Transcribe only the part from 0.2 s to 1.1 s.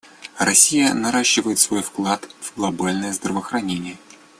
Россия